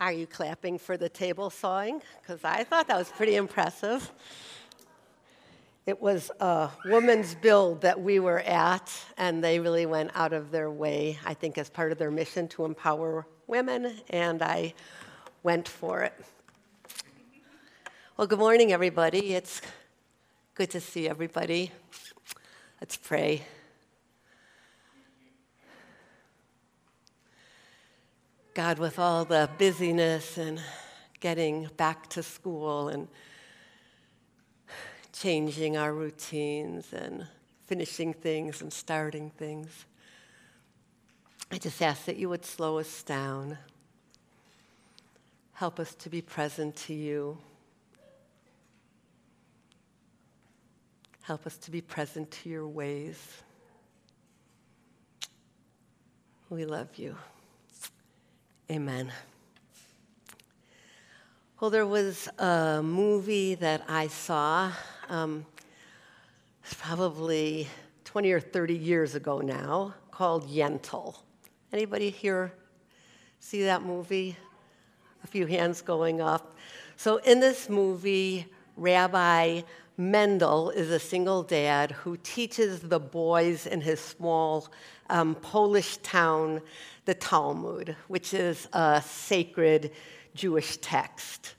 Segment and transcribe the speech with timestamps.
[0.00, 2.02] Are you clapping for the table sawing?
[2.20, 4.10] Because I thought that was pretty impressive.
[5.86, 10.50] It was a woman's build that we were at, and they really went out of
[10.50, 14.74] their way, I think, as part of their mission to empower women, and I
[15.44, 16.14] went for it.
[18.16, 19.34] Well, good morning, everybody.
[19.34, 19.62] It's
[20.54, 21.70] good to see everybody.
[22.80, 23.42] Let's pray.
[28.54, 30.60] God, with all the busyness and
[31.18, 33.08] getting back to school and
[35.12, 37.26] changing our routines and
[37.66, 39.86] finishing things and starting things,
[41.50, 43.58] I just ask that you would slow us down.
[45.54, 47.36] Help us to be present to you.
[51.22, 53.42] Help us to be present to your ways.
[56.50, 57.16] We love you.
[58.70, 59.12] Amen.
[61.60, 64.72] Well, there was a movie that I saw
[65.10, 65.44] um,
[66.78, 67.68] probably
[68.06, 71.14] 20 or 30 years ago now called Yentl.
[71.74, 72.54] Anybody here
[73.38, 74.34] see that movie?
[75.24, 76.56] A few hands going up.
[76.96, 78.46] So, in this movie,
[78.78, 79.60] Rabbi
[79.98, 84.68] Mendel is a single dad who teaches the boys in his small
[85.10, 86.62] um, Polish town
[87.04, 89.92] the Talmud, which is a sacred
[90.34, 91.54] Jewish text.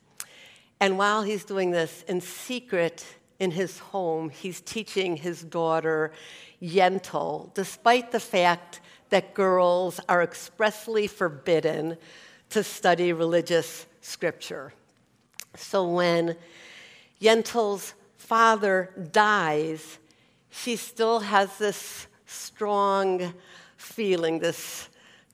[0.79, 3.05] And while he's doing this in secret
[3.39, 6.11] in his home, he's teaching his daughter
[6.61, 11.97] Yentl, despite the fact that girls are expressly forbidden
[12.49, 14.73] to study religious scripture.
[15.55, 16.35] So when
[17.21, 19.99] Yentl's father dies,
[20.49, 23.33] she still has this strong
[23.77, 24.89] feeling, this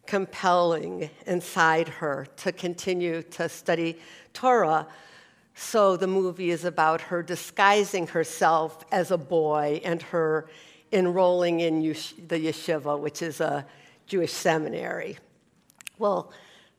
[0.06, 3.98] compelling inside her to continue to study
[4.34, 4.88] Torah.
[5.56, 10.50] So the movie is about her disguising herself as a boy and her
[10.92, 13.66] enrolling in the yeshiva, which is a
[14.08, 15.18] Jewish seminary.
[15.98, 16.32] Well,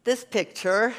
[0.04, 0.94] this picture,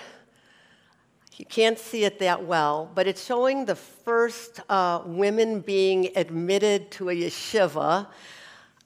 [1.36, 6.90] you can't see it that well, but it's showing the first uh, women being admitted
[6.92, 8.08] to a yeshiva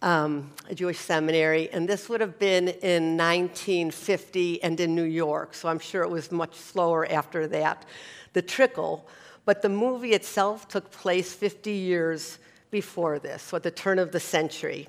[0.01, 5.53] um, a Jewish seminary, and this would have been in 1950 and in New York,
[5.53, 7.85] so I'm sure it was much slower after that,
[8.33, 9.07] the trickle.
[9.45, 12.37] But the movie itself took place 50 years
[12.69, 14.87] before this, so at the turn of the century.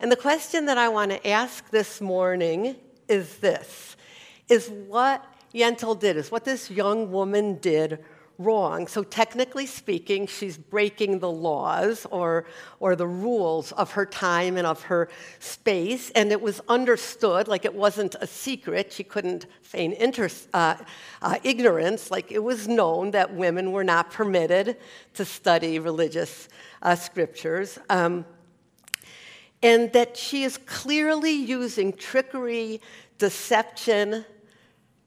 [0.00, 2.76] And the question that I want to ask this morning
[3.08, 3.96] is this
[4.48, 8.04] is what Yentl did, is what this young woman did
[8.38, 8.86] wrong.
[8.86, 12.46] So, technically speaking, she's breaking the laws or,
[12.80, 15.08] or the rules of her time and of her
[15.38, 16.10] space.
[16.10, 18.92] And it was understood, like it wasn't a secret.
[18.92, 20.76] She couldn't feign inter- uh,
[21.22, 22.10] uh, ignorance.
[22.10, 24.76] Like it was known that women were not permitted
[25.14, 26.48] to study religious
[26.82, 27.78] uh, scriptures.
[27.88, 28.24] Um,
[29.62, 32.80] and that she is clearly using trickery,
[33.18, 34.24] deception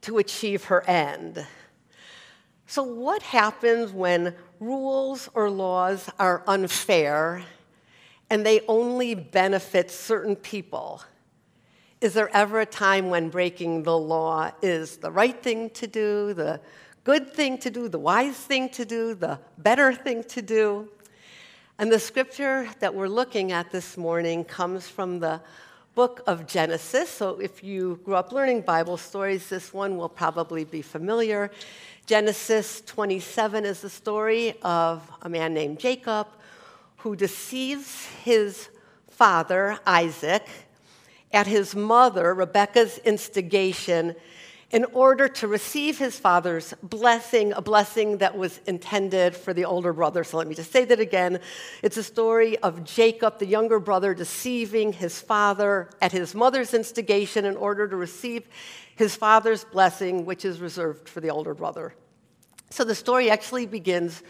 [0.02, 1.46] to achieve her end.
[2.70, 7.42] So, what happens when rules or laws are unfair
[8.30, 11.02] and they only benefit certain people?
[12.00, 16.36] Is there ever a time when breaking the law is the right thing to do,
[16.36, 16.62] the
[17.06, 20.90] good thing to do, the wise thing to do, the better thing to do?
[21.80, 25.42] And the scripture that we're looking at this morning comes from the
[25.96, 27.10] book of Genesis.
[27.10, 31.52] So if you grew up learning Bible stories, this one will probably be familiar.
[32.10, 36.26] Genesis 27 is the story of a man named Jacob
[36.98, 38.68] who deceives his
[39.12, 40.48] father, Isaac,
[41.32, 44.16] at his mother, Rebekah's instigation,
[44.72, 49.94] in order to receive his father's blessing, a blessing that was intended for the older
[49.94, 50.24] brother.
[50.24, 51.40] So let me just say that again.
[51.84, 57.46] It's a story of Jacob, the younger brother, deceiving his father at his mother's instigation
[57.46, 58.48] in order to receive
[58.96, 61.94] his father's blessing, which is reserved for the older brother.
[62.70, 64.24] So the story actually begins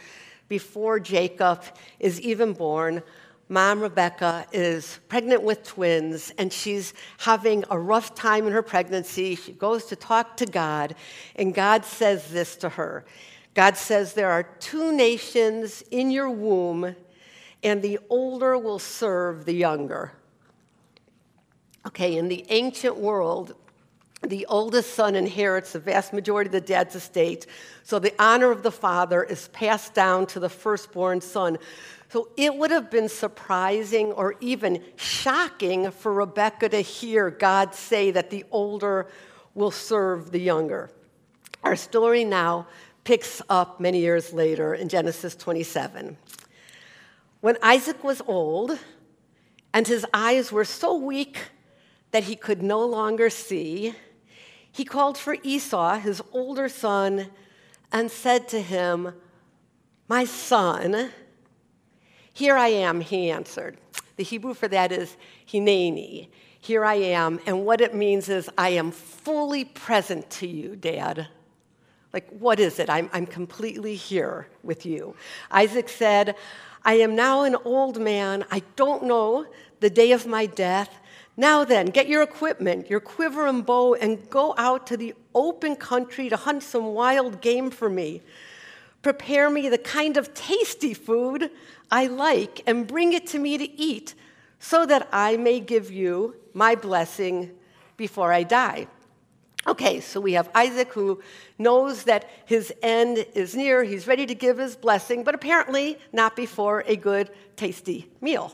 [0.47, 1.63] before Jacob
[1.99, 3.03] is even born.
[3.49, 9.35] Mom Rebecca is pregnant with twins and she's having a rough time in her pregnancy.
[9.35, 10.95] She goes to talk to God,
[11.35, 13.05] and God says this to her
[13.55, 16.95] God says, There are two nations in your womb,
[17.63, 20.13] and the older will serve the younger.
[21.87, 23.55] Okay, in the ancient world,
[24.21, 27.45] the oldest son inherits the vast majority of the dad's estate.
[27.83, 31.57] So the honor of the father is passed down to the firstborn son.
[32.09, 38.11] So it would have been surprising or even shocking for Rebecca to hear God say
[38.11, 39.07] that the older
[39.53, 40.89] will serve the younger.
[41.63, 42.67] Our story now
[43.03, 46.17] picks up many years later in Genesis 27.
[47.41, 48.77] When Isaac was old
[49.73, 51.37] and his eyes were so weak
[52.11, 53.93] that he could no longer see,
[54.71, 57.27] he called for Esau, his older son,
[57.91, 59.13] and said to him,
[60.07, 61.11] My son,
[62.33, 63.77] here I am, he answered.
[64.15, 65.17] The Hebrew for that is
[65.47, 66.29] hineni.
[66.61, 67.39] Here I am.
[67.45, 71.27] And what it means is, I am fully present to you, Dad.
[72.13, 72.89] Like, what is it?
[72.89, 75.15] I'm, I'm completely here with you.
[75.51, 76.35] Isaac said,
[76.83, 78.45] I am now an old man.
[78.51, 79.45] I don't know
[79.79, 80.93] the day of my death.
[81.39, 85.77] Now then, get your equipment, your quiver and bow, and go out to the open
[85.77, 88.21] country to hunt some wild game for me.
[89.03, 91.49] Prepare me the kind of tasty food
[91.89, 94.15] I like and bring it to me to eat
[94.59, 97.51] so that I may give you my blessing
[97.95, 98.87] before I die.
[99.65, 101.21] Okay, so we have Isaac who
[101.57, 103.85] knows that his end is near.
[103.85, 108.53] He's ready to give his blessing, but apparently not before a good, tasty meal.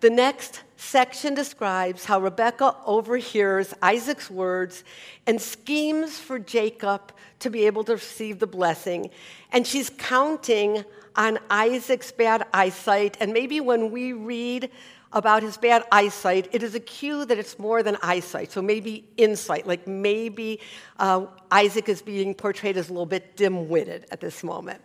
[0.00, 4.84] The next section describes how Rebecca overhears Isaac's words
[5.26, 9.10] and schemes for Jacob to be able to receive the blessing.
[9.52, 10.84] And she's counting
[11.16, 13.16] on Isaac's bad eyesight.
[13.20, 14.70] And maybe when we read
[15.12, 19.08] about his bad eyesight, it is a cue that it's more than eyesight, so maybe
[19.16, 19.66] insight.
[19.66, 20.60] Like maybe
[20.98, 24.82] uh, Isaac is being portrayed as a little bit dim witted at this moment.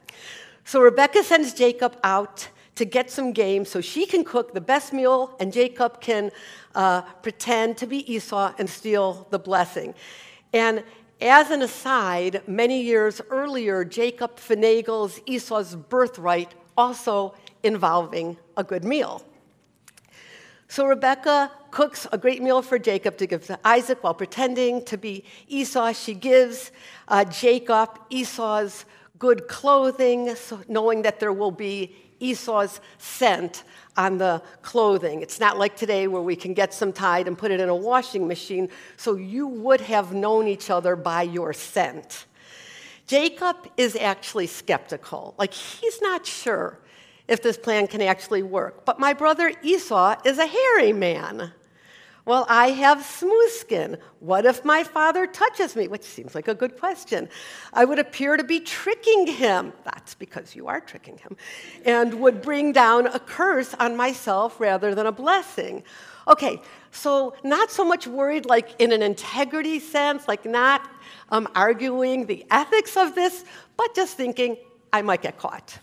[0.64, 4.94] So Rebecca sends Jacob out to get some game so she can cook the best
[4.94, 6.32] meal and Jacob can
[6.76, 9.94] uh, pretend to be Esau and steal the blessing.
[10.54, 10.84] And
[11.22, 19.24] as an aside, many years earlier, Jacob finagles Esau's birthright, also involving a good meal.
[20.68, 24.98] So Rebecca cooks a great meal for Jacob to give to Isaac while pretending to
[24.98, 25.92] be Esau.
[25.92, 26.72] She gives
[27.08, 28.86] uh, Jacob Esau's
[29.20, 33.64] good clothing, so knowing that there will be Esau's scent
[33.98, 35.22] on the clothing.
[35.22, 37.76] It's not like today where we can get some Tide and put it in a
[37.76, 42.26] washing machine, so you would have known each other by your scent.
[43.08, 45.36] Jacob is actually skeptical.
[45.38, 46.80] Like, he's not sure
[47.28, 48.86] if this plan can actually work.
[48.86, 51.52] But my brother Esau is a hairy man.
[52.32, 53.98] Well, I have smooth skin.
[54.22, 55.90] What if my father touches me?
[55.90, 57.28] Which seems like a good question.
[57.74, 59.74] I would appear to be tricking him.
[59.84, 61.36] That's because you are tricking him.
[61.84, 65.84] And would bring down a curse on myself rather than a blessing.
[66.26, 66.62] Okay,
[66.92, 70.90] so not so much worried like in an integrity sense, like not
[71.32, 73.44] um, arguing the ethics of this,
[73.76, 74.56] but just thinking
[74.94, 75.78] I might get caught.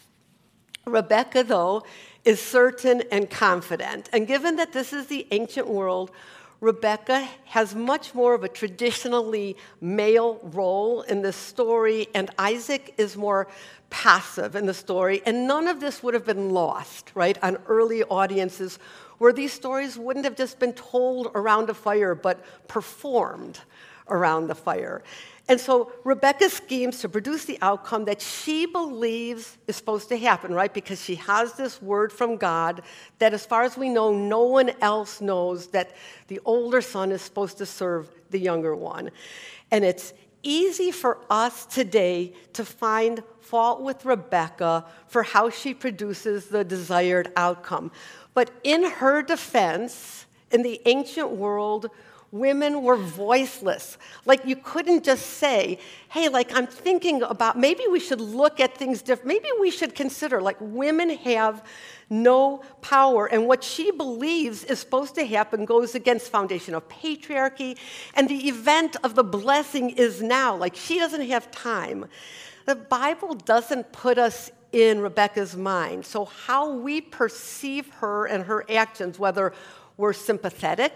[0.86, 1.82] Rebecca, though,
[2.24, 4.08] is certain and confident.
[4.14, 6.10] And given that this is the ancient world,
[6.60, 13.16] Rebecca has much more of a traditionally male role in this story, and Isaac is
[13.16, 13.46] more
[13.90, 15.22] passive in the story.
[15.24, 18.78] And none of this would have been lost, right, on early audiences
[19.18, 23.60] where these stories wouldn't have just been told around a fire, but performed
[24.08, 25.02] around the fire.
[25.48, 30.52] And so Rebecca schemes to produce the outcome that she believes is supposed to happen,
[30.52, 30.72] right?
[30.72, 32.82] Because she has this word from God
[33.18, 35.96] that, as far as we know, no one else knows that
[36.26, 39.10] the older son is supposed to serve the younger one.
[39.70, 40.12] And it's
[40.42, 47.32] easy for us today to find fault with Rebecca for how she produces the desired
[47.36, 47.90] outcome.
[48.34, 51.90] But in her defense, in the ancient world,
[52.30, 53.96] women were voiceless.
[54.24, 55.78] Like you couldn't just say,
[56.10, 59.28] hey, like I'm thinking about maybe we should look at things different.
[59.28, 61.64] Maybe we should consider, like, women have
[62.10, 63.26] no power.
[63.26, 67.76] And what she believes is supposed to happen goes against foundation of patriarchy.
[68.14, 70.56] And the event of the blessing is now.
[70.56, 72.06] Like she doesn't have time.
[72.66, 76.04] The Bible doesn't put us in Rebecca's mind.
[76.04, 79.54] So how we perceive her and her actions, whether
[79.96, 80.92] we're sympathetic,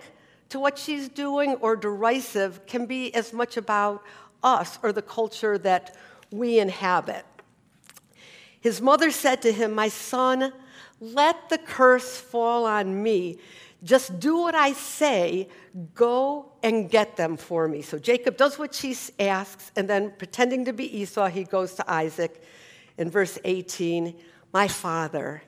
[0.52, 4.02] to what she's doing or derisive can be as much about
[4.42, 5.96] us or the culture that
[6.30, 7.24] we inhabit.
[8.60, 10.52] His mother said to him, My son,
[11.00, 13.38] let the curse fall on me.
[13.82, 15.48] Just do what I say.
[15.94, 17.80] Go and get them for me.
[17.80, 21.90] So Jacob does what she asks, and then pretending to be Esau, he goes to
[21.90, 22.42] Isaac.
[22.98, 24.14] In verse 18,
[24.52, 25.42] My father.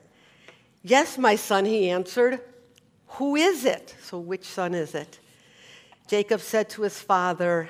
[0.81, 2.41] Yes, my son, he answered.
[3.15, 3.95] Who is it?
[4.03, 5.19] So, which son is it?
[6.07, 7.69] Jacob said to his father,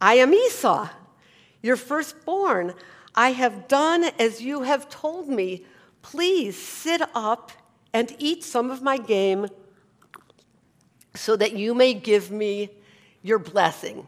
[0.00, 0.88] I am Esau,
[1.62, 2.74] your firstborn.
[3.14, 5.64] I have done as you have told me.
[6.00, 7.52] Please sit up
[7.92, 9.46] and eat some of my game
[11.14, 12.70] so that you may give me
[13.22, 14.06] your blessing.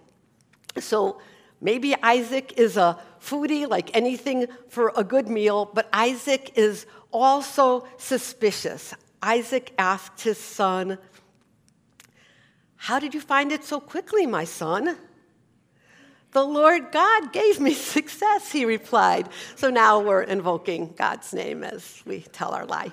[0.79, 1.21] So,
[1.65, 7.89] Maybe Isaac is a foodie, like anything for a good meal, but Isaac is also
[7.97, 8.93] suspicious.
[9.25, 10.99] Isaac asked his son,
[12.77, 14.99] How did you find it so quickly, my son?
[16.33, 19.31] The Lord God gave me success, he replied.
[19.57, 22.93] So now we're invoking God's name as we tell our lie.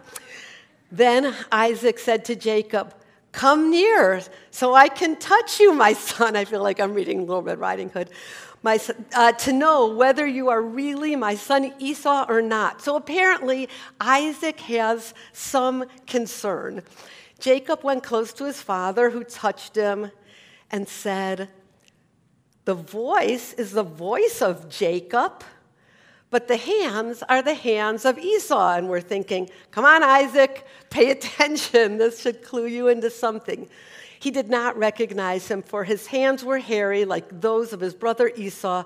[0.90, 2.96] Then Isaac said to Jacob,
[3.34, 4.22] Come near
[4.52, 6.36] so I can touch you, my son.
[6.38, 8.10] I feel like I'm reading Little Red Riding Hood.
[8.64, 8.80] My,
[9.16, 12.82] uh, to know whether you are really my son Esau or not.
[12.82, 16.84] So apparently, Isaac has some concern.
[17.40, 20.12] Jacob went close to his father, who touched him
[20.70, 21.50] and said,
[22.66, 25.44] the voice is the voice of Jacob,
[26.30, 28.74] but the hands are the hands of Esau.
[28.74, 31.98] And we're thinking, come on, Isaac, pay attention.
[32.02, 33.68] This should clue you into something.
[34.22, 38.32] He did not recognize him, for his hands were hairy like those of his brother
[38.36, 38.84] Esau.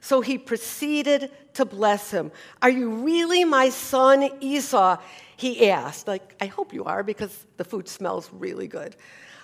[0.00, 2.30] So he proceeded to bless him.
[2.62, 4.98] Are you really my son Esau?
[5.36, 6.06] He asked.
[6.06, 8.94] Like, I hope you are, because the food smells really good.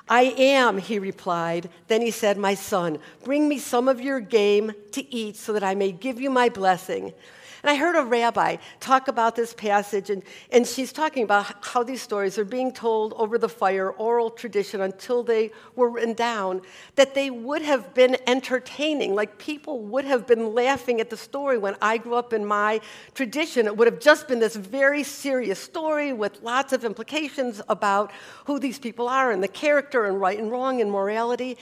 [0.08, 1.70] I am, he replied.
[1.88, 5.64] Then he said, My son, bring me some of your game to eat so that
[5.64, 7.14] I may give you my blessing.
[7.62, 11.84] And I heard a rabbi talk about this passage, and, and she's talking about how
[11.84, 16.62] these stories are being told over the fire, oral tradition, until they were written down,
[16.96, 19.14] that they would have been entertaining.
[19.14, 22.80] Like people would have been laughing at the story when I grew up in my
[23.14, 23.66] tradition.
[23.66, 28.10] It would have just been this very serious story with lots of implications about
[28.46, 31.56] who these people are and the character and right and wrong and morality.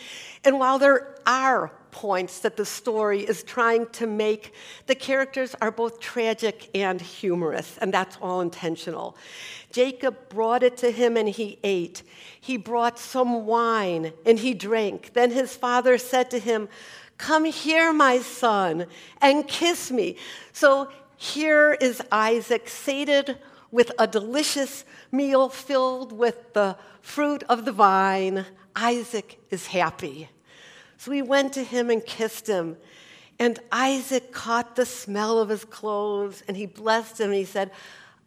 [0.45, 4.55] And while there are points that the story is trying to make.
[4.87, 9.17] The characters are both tragic and humorous, and that's all intentional.
[9.73, 12.03] Jacob brought it to him and he ate.
[12.41, 15.13] He brought some wine and he drank.
[15.13, 16.69] Then his father said to him,
[17.19, 18.87] Come here, my son,
[19.21, 20.17] and kiss me.
[20.53, 23.39] So here is Isaac sated
[23.71, 28.47] with a delicious meal filled with the fruit of the vine.
[28.75, 30.31] Isaac is happy.
[31.01, 32.77] So we went to him and kissed him.
[33.39, 37.71] And Isaac caught the smell of his clothes and he blessed him and he said,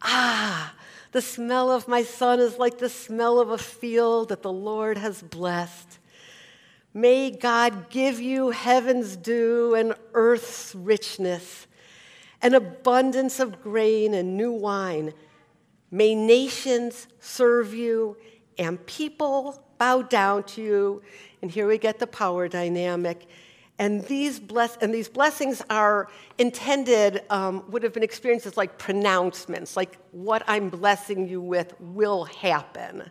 [0.02, 0.74] Ah,
[1.12, 4.98] the smell of my son is like the smell of a field that the Lord
[4.98, 6.00] has blessed.
[6.92, 11.68] May God give you heaven's dew and earth's richness,
[12.42, 15.14] an abundance of grain and new wine.
[15.92, 18.16] May nations serve you
[18.58, 21.02] and people bow down to you
[21.42, 23.26] and here we get the power dynamic.
[23.78, 26.08] And these, bless- and these blessings are
[26.38, 31.74] intended, um, would have been experienced as like pronouncements, like what I'm blessing you with
[31.80, 33.10] will happen.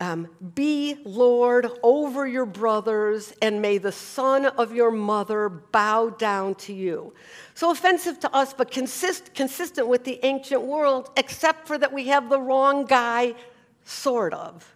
[0.00, 6.54] Um, be Lord over your brothers, and may the son of your mother bow down
[6.56, 7.12] to you.
[7.54, 12.06] So offensive to us, but consist- consistent with the ancient world, except for that we
[12.06, 13.34] have the wrong guy,
[13.88, 14.74] sort of.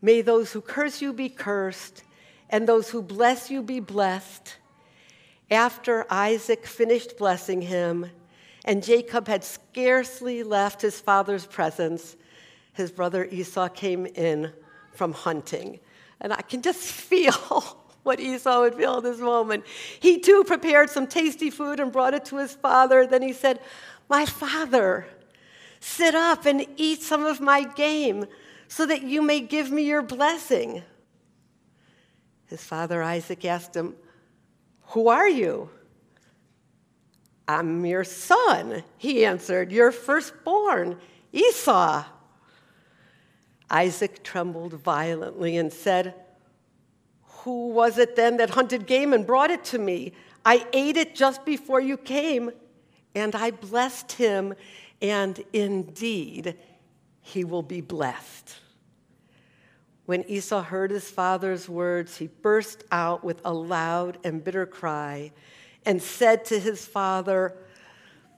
[0.00, 2.02] May those who curse you be cursed,
[2.50, 4.56] and those who bless you be blessed.
[5.50, 8.10] After Isaac finished blessing him,
[8.64, 12.16] and Jacob had scarcely left his father's presence,
[12.72, 14.52] his brother Esau came in
[14.92, 15.78] from hunting.
[16.20, 17.32] And I can just feel
[18.02, 19.64] what Esau would feel in this moment.
[20.00, 23.06] He too prepared some tasty food and brought it to his father.
[23.06, 23.60] Then he said,
[24.08, 25.06] My father,
[25.82, 28.24] sit up and eat some of my game
[28.68, 30.82] so that you may give me your blessing.
[32.46, 33.96] His father Isaac asked him,
[34.88, 35.70] Who are you?
[37.48, 40.98] I'm your son, he answered, your firstborn,
[41.32, 42.04] Esau.
[43.68, 46.14] Isaac trembled violently and said,
[47.22, 50.12] Who was it then that hunted game and brought it to me?
[50.44, 52.50] I ate it just before you came,
[53.14, 54.54] and I blessed him,
[55.02, 56.56] and indeed,
[57.20, 58.56] he will be blessed.
[60.06, 65.32] When Esau heard his father's words, he burst out with a loud and bitter cry
[65.84, 67.54] and said to his father,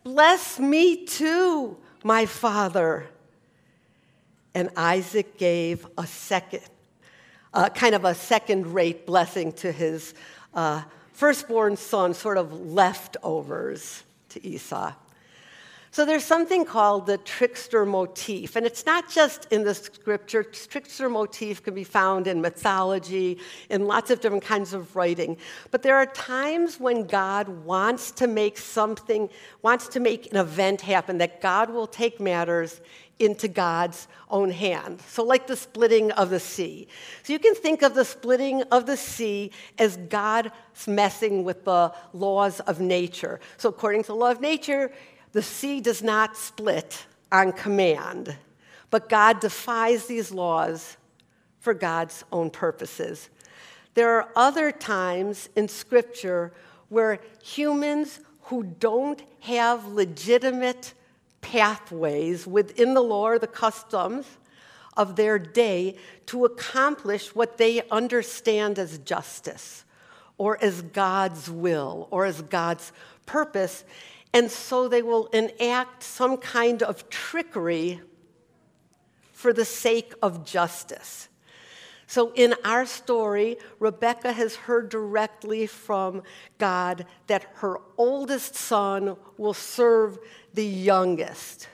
[0.03, 3.07] Bless me too, my father.
[4.55, 6.63] And Isaac gave a second,
[7.53, 10.15] uh, kind of a second rate blessing to his
[10.53, 14.93] uh, firstborn son, sort of leftovers to Esau.
[15.95, 20.43] So there's something called the trickster motif, and it's not just in the scripture.
[20.43, 23.39] Trickster motif can be found in mythology,
[23.71, 25.37] in lots of different kinds of writing.
[25.71, 29.31] But there are times when God wants to make something,
[29.63, 32.81] wants to make an event happen, that God will take matters
[33.21, 35.01] into God's own hand.
[35.03, 36.89] So, like the splitting of the sea.
[37.23, 40.51] So, you can think of the splitting of the sea as God
[40.89, 43.39] messing with the laws of nature.
[43.59, 44.91] So, according to the law of nature,
[45.35, 48.37] the sea does not split on command,
[48.91, 50.97] but God defies these laws
[51.59, 53.29] for God's own purposes.
[53.95, 56.53] There are other times in Scripture
[56.89, 60.95] where humans who don't have legitimate
[61.41, 64.27] pathways within the law or the customs
[64.97, 69.85] of their day to accomplish what they understand as justice
[70.39, 72.93] or as God's will or as God's
[73.27, 73.85] purpose.
[74.35, 78.01] And so they will enact some kind of trickery
[79.33, 81.29] for the sake of justice.
[82.07, 86.23] So, in our story, Rebecca has heard directly from
[86.59, 90.19] God that her oldest son will serve
[90.53, 91.69] the youngest.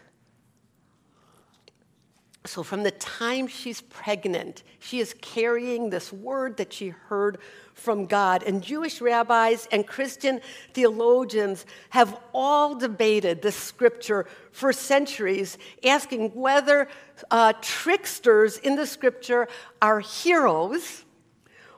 [2.47, 7.37] So, from the time she's pregnant, she is carrying this word that she heard
[7.75, 8.43] from God.
[8.43, 10.41] And Jewish rabbis and Christian
[10.73, 16.89] theologians have all debated this scripture for centuries, asking whether
[17.31, 19.47] uh, tricksters in the scripture
[19.83, 21.05] are heroes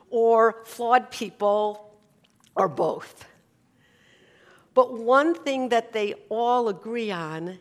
[0.09, 1.93] or flawed people
[2.55, 3.25] or both.
[4.73, 7.59] But one thing that they all agree on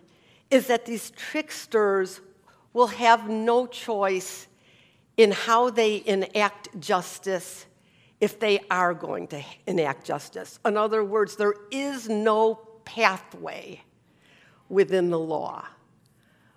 [0.53, 2.21] is that these tricksters
[2.73, 4.47] will have no choice
[5.17, 7.67] in how they enact justice
[8.21, 10.59] if they are going to enact justice.
[10.65, 13.83] In other words, there is no pathway
[14.69, 15.67] within the law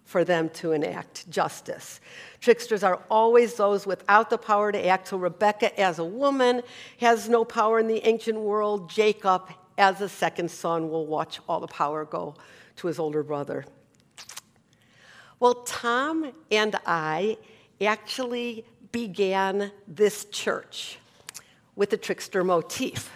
[0.05, 1.99] for them to enact justice.
[2.39, 5.07] Tricksters are always those without the power to act.
[5.07, 6.61] So Rebecca, as a woman,
[6.99, 8.89] has no power in the ancient world.
[8.89, 12.35] Jacob, as a second son, will watch all the power go
[12.77, 13.65] to his older brother.
[15.39, 17.37] Well, Tom and I
[17.81, 20.97] actually began this church
[21.75, 23.11] with the trickster motif.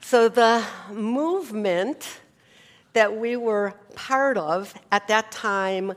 [0.00, 2.20] So the movement
[2.92, 5.94] that we were part of at that time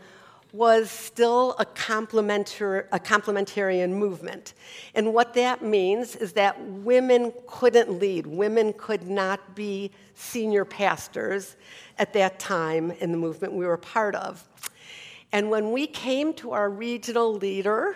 [0.52, 4.56] was still a, complementar- a complementarian movement.
[4.96, 11.56] And what that means is that women couldn't lead, women could not be senior pastors
[11.98, 14.48] at that time in the movement we were part of.
[15.32, 17.96] And when we came to our regional leader,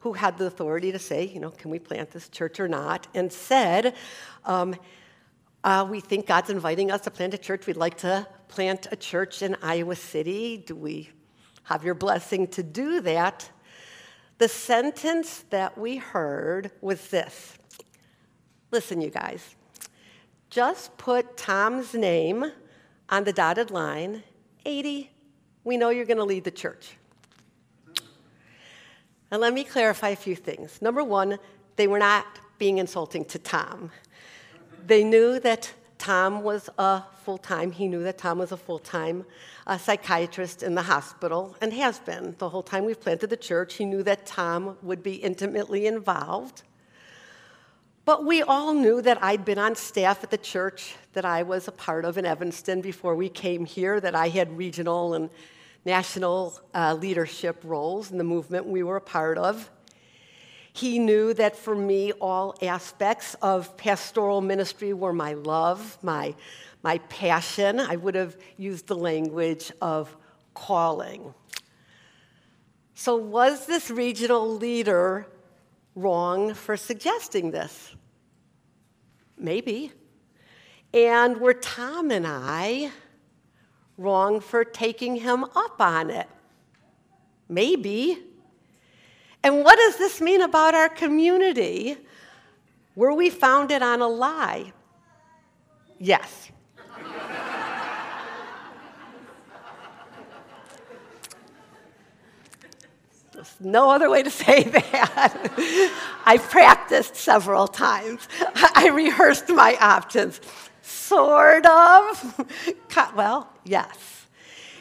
[0.00, 3.06] who had the authority to say, you know, can we plant this church or not,
[3.14, 3.94] and said,
[4.44, 4.74] um,
[5.62, 7.68] uh, we think God's inviting us to plant a church.
[7.68, 10.56] We'd like to plant a church in Iowa City.
[10.56, 11.10] Do we
[11.64, 13.50] have your blessing to do that?
[14.38, 17.58] The sentence that we heard was this
[18.70, 19.54] Listen, you guys,
[20.48, 22.50] just put Tom's name
[23.10, 24.22] on the dotted line
[24.64, 25.10] 80.
[25.64, 26.96] We know you're going to lead the church.
[29.30, 30.82] And let me clarify a few things.
[30.82, 31.38] Number one,
[31.76, 32.26] they were not
[32.58, 33.90] being insulting to Tom.
[34.86, 38.78] They knew that Tom was a full time, he knew that Tom was a full
[38.78, 39.24] time
[39.66, 43.74] uh, psychiatrist in the hospital and has been the whole time we've planted the church.
[43.74, 46.62] He knew that Tom would be intimately involved.
[48.04, 51.68] But we all knew that I'd been on staff at the church that I was
[51.68, 55.30] a part of in Evanston before we came here, that I had regional and
[55.84, 59.70] national uh, leadership roles in the movement we were a part of.
[60.72, 66.34] He knew that for me, all aspects of pastoral ministry were my love, my,
[66.82, 67.78] my passion.
[67.78, 70.16] I would have used the language of
[70.54, 71.34] calling.
[72.94, 75.26] So, was this regional leader
[75.94, 77.94] wrong for suggesting this?
[79.36, 79.92] Maybe.
[80.94, 82.92] And were Tom and I
[83.98, 86.28] wrong for taking him up on it?
[87.48, 88.18] Maybe.
[89.44, 91.96] And what does this mean about our community?
[92.94, 94.72] Were we founded on a lie?
[95.98, 96.50] Yes.
[103.32, 105.90] There's no other way to say that.
[106.24, 108.28] I practiced several times.
[108.76, 110.40] I rehearsed my options.
[110.82, 112.46] Sort of.
[113.16, 114.26] Well, yes.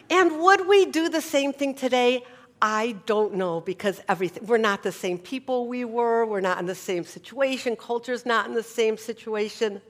[0.10, 2.24] And would we do the same thing today?
[2.62, 6.68] I don't know because everything, we're not the same people we were, we're not in
[6.68, 9.82] the same situation, culture's not in the same situation.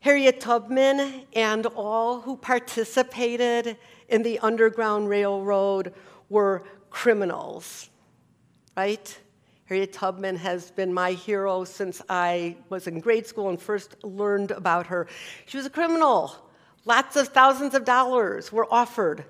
[0.00, 3.76] Harriet Tubman and all who participated
[4.08, 5.94] in the Underground Railroad
[6.28, 7.90] were criminals,
[8.76, 9.18] right?
[9.66, 14.50] Harriet Tubman has been my hero since I was in grade school and first learned
[14.50, 15.06] about her.
[15.46, 16.34] She was a criminal.
[16.84, 19.24] Lots of thousands of dollars were offered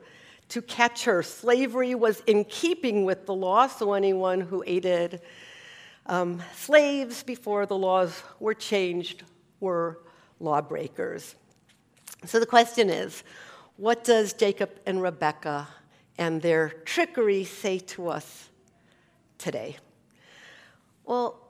[0.51, 1.23] to catch her.
[1.23, 5.23] Slavery was in keeping with the law, so anyone who aided
[6.07, 9.23] um, slaves before the laws were changed
[9.61, 10.01] were
[10.41, 11.37] lawbreakers.
[12.27, 13.23] So the question is
[13.77, 15.69] what does Jacob and Rebekah
[16.19, 18.51] and their trickery say to us
[19.39, 19.77] today?
[21.05, 21.41] Well,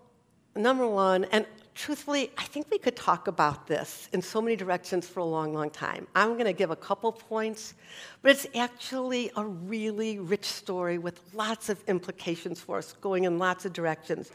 [0.54, 5.08] number one, and truthfully, I think we could talk about this in so many directions
[5.08, 6.06] for a long, long time.
[6.14, 7.74] I'm going to give a couple points,
[8.22, 13.38] but it's actually a really rich story with lots of implications for us going in
[13.38, 14.30] lots of directions.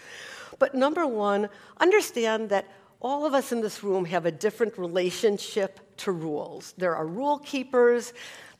[0.59, 2.65] But number one, understand that
[3.01, 6.73] all of us in this room have a different relationship to rules.
[6.77, 8.13] There are rule keepers,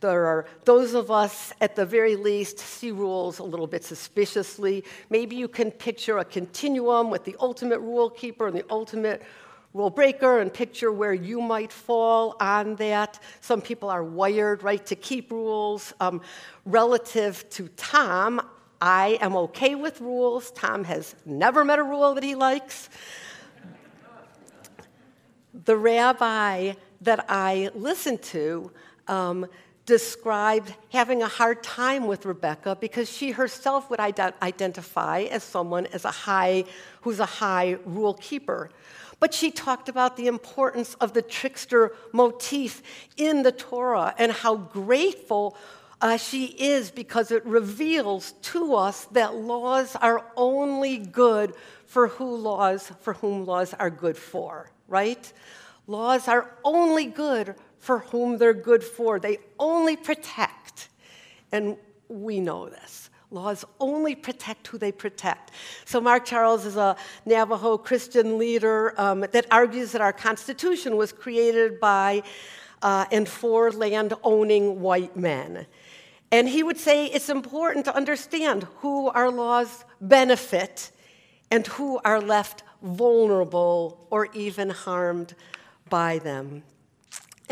[0.06, 4.84] there are those of us, at the very least, see rules a little bit suspiciously.
[5.10, 9.24] Maybe you can picture a continuum with the ultimate rule keeper and the ultimate
[9.74, 13.20] rule breaker and picture where you might fall on that.
[13.42, 15.94] Some people are wired, right, to keep rules.
[16.00, 16.22] Um,
[16.66, 18.42] relative to Tom,
[18.82, 20.52] I am okay with rules.
[20.52, 22.90] Tom has never met a rule that he likes.
[25.66, 28.72] The rabbi that I listened to
[29.08, 29.46] um,
[29.86, 35.86] described having a hard time with Rebecca because she herself would ident- identify as someone
[35.88, 36.64] as a high
[37.02, 38.72] who's a high rule keeper.
[39.20, 42.82] But she talked about the importance of the trickster motif
[43.16, 45.56] in the Torah and how grateful
[46.02, 51.54] uh, she is because it reveals to us that laws are only good
[51.86, 55.32] for who laws for whom laws are good for, right?
[55.88, 59.20] Laws are only good for whom they're good for.
[59.20, 60.90] They only protect.
[61.52, 63.12] And we know this.
[63.30, 65.52] Laws only protect who they protect.
[65.86, 66.96] So, Mark Charles is a
[67.26, 72.24] Navajo Christian leader um, that argues that our Constitution was created by
[72.82, 75.68] uh, and for land owning white men.
[76.32, 80.92] And he would say it's important to understand who our laws benefit
[81.52, 85.36] and who are left vulnerable or even harmed
[85.90, 86.64] by them.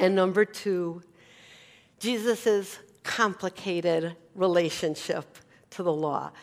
[0.04, 1.02] And number two,
[1.98, 5.38] Jesus' complicated relationship
[5.70, 6.34] to the law.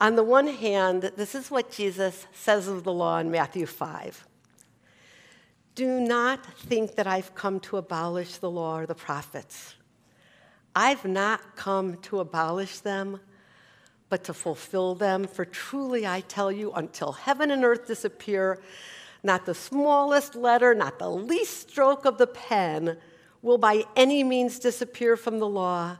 [0.00, 4.26] On the one hand, this is what Jesus says of the law in Matthew 5.
[5.76, 9.76] Do not think that I've come to abolish the law or the prophets.
[10.74, 13.20] I've not come to abolish them,
[14.08, 15.28] but to fulfill them.
[15.28, 18.60] For truly I tell you, until heaven and earth disappear,
[19.24, 22.98] not the smallest letter, not the least stroke of the pen
[23.42, 25.96] will by any means disappear from the law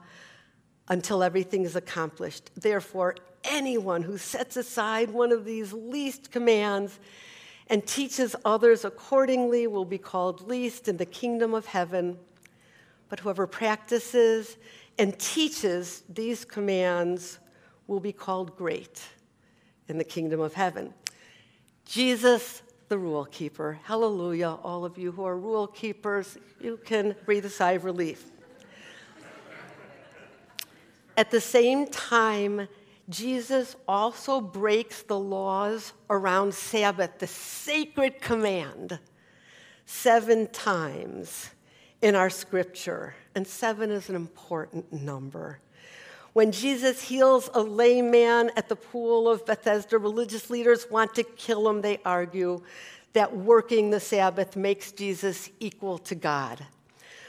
[0.89, 2.51] until everything is accomplished.
[2.55, 7.01] Therefore, anyone who sets aside one of these least commands
[7.69, 12.19] and teaches others accordingly will be called least in the kingdom of heaven.
[13.09, 14.59] But whoever practices
[14.99, 17.39] and teaches these commands
[17.87, 19.03] will be called great
[19.89, 20.93] in the kingdom of heaven.
[21.87, 22.63] Jesus
[22.95, 23.77] the rule keeper.
[23.83, 28.31] Hallelujah, all of you who are rule keepers, you can breathe a sigh of relief.
[31.17, 32.69] At the same time,
[33.09, 39.01] Jesus also breaks the laws around Sabbath, the sacred command,
[39.87, 41.51] seven times
[42.01, 43.17] in our scripture.
[43.35, 45.59] And seven is an important number.
[46.35, 51.23] When Jesus heals a lame man at the pool of Bethesda, religious leaders want to
[51.23, 51.81] kill him.
[51.81, 52.61] They argue
[53.13, 56.67] that working the Sabbath makes Jesus equal to God.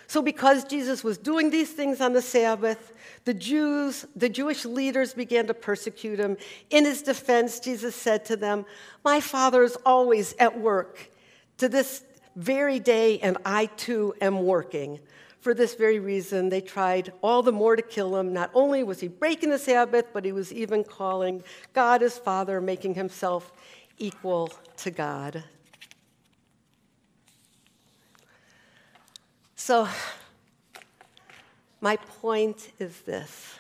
[0.08, 2.94] So, because Jesus was doing these things on the Sabbath,
[3.26, 6.36] the Jews, the Jewish leaders began to persecute him.
[6.72, 8.66] In his defense, Jesus said to them,
[9.04, 11.12] My Father is always at work
[11.58, 12.04] to this
[12.36, 15.00] very day, and I too am working.
[15.46, 18.34] For this very reason, they tried all the more to kill him.
[18.34, 22.60] Not only was he breaking the Sabbath, but he was even calling God his Father,
[22.60, 23.54] making himself
[24.00, 25.44] equal to God.
[29.56, 29.88] So,
[31.80, 33.60] my point is this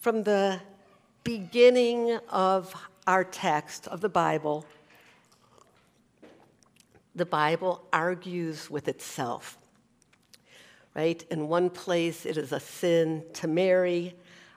[0.00, 0.60] from the
[1.24, 2.74] beginning of
[3.06, 4.66] our text of the Bible,
[7.14, 9.56] the Bible argues with itself
[10.94, 11.24] right?
[11.30, 14.14] In one place, it is a sin to marry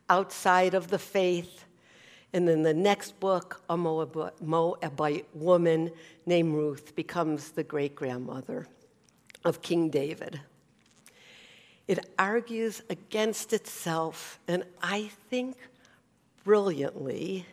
[0.09, 1.65] outside of the faith.
[2.33, 5.91] And in the next book, a Moabite woman
[6.25, 8.67] named Ruth becomes the great grandmother.
[9.45, 10.39] of King David.
[11.87, 15.57] It argues against itself, and I think
[16.43, 17.45] brilliantly,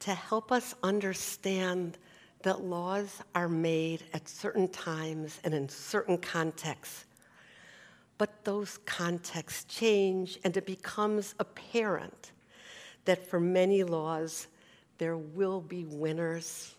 [0.00, 1.98] to help us understand
[2.42, 7.04] that laws are made at certain times and in certain contexts.
[8.20, 12.32] But those contexts change, and it becomes apparent
[13.06, 14.46] that for many laws,
[14.98, 16.74] there will be winners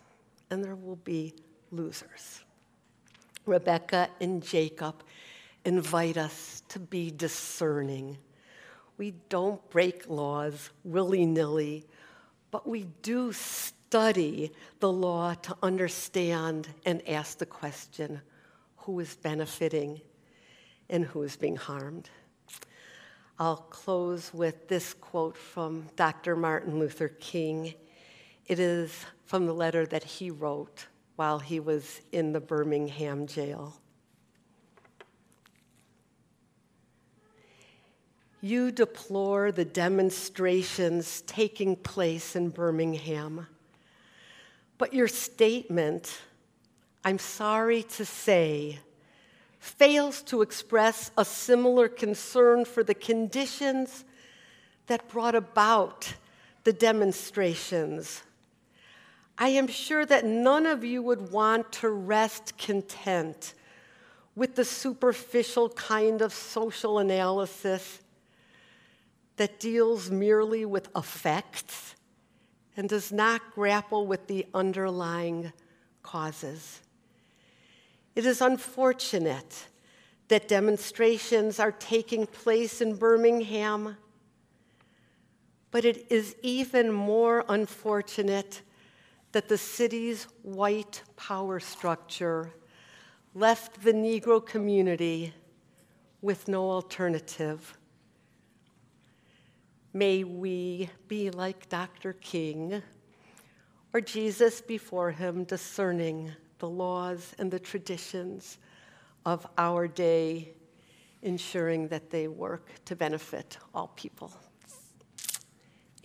[0.52, 1.34] and there will be
[1.72, 2.44] losers.
[3.48, 5.02] Rebecca and Jacob
[5.66, 8.20] invite us to be discerning.
[9.00, 11.88] We don't break laws willy nilly,
[12.52, 18.22] but we do study the law to understand and ask the question
[18.78, 20.02] who is benefiting
[20.92, 22.10] and who is being harmed.
[23.40, 26.36] I'll close with this quote from Dr.
[26.36, 27.74] Martin Luther King.
[28.46, 33.82] It is from the letter that he wrote while he was in the Birmingham jail.
[38.42, 43.48] You deplore the demonstrations taking place in Birmingham,
[44.78, 46.20] but your statement,
[47.06, 48.80] I'm sorry to say,
[49.62, 54.04] fails to express a similar concern for the conditions
[54.88, 56.16] that brought about
[56.64, 58.24] the demonstrations.
[59.38, 63.54] I am sure that none of you would want to rest content
[64.36, 68.02] with the superficial kind of social analysis
[69.36, 71.96] that deals merely with effects
[72.76, 75.54] and does not grapple with the underlying
[76.02, 76.82] causes.
[78.16, 79.68] It is unfortunate
[80.28, 83.98] that demonstrations are taking place in Birmingham,
[85.72, 88.62] but it is even more unfortunate
[89.32, 92.52] that the city's white power structure
[93.34, 95.34] left the Negro community
[96.22, 97.78] with no alternative.
[99.94, 102.14] May we be like Dr.
[102.14, 102.82] King
[103.94, 108.60] or Jesus before him, discerning the laws and the traditions
[109.26, 110.54] of our day,
[111.24, 114.32] ensuring that they work to benefit all people.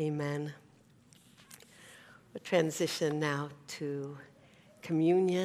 [0.01, 0.53] Amen.
[2.33, 4.17] We transition now to
[4.81, 5.45] communion.